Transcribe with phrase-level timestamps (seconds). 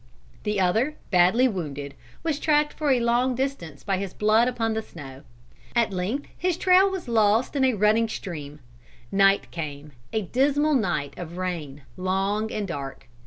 [0.41, 1.93] The other, badly wounded,
[2.23, 5.21] was tracked for a long distance by his blood upon the snow.
[5.75, 8.61] At length his trail was lost in a running stream.
[9.11, 13.09] Night came, a dismal night of rain, long and dark.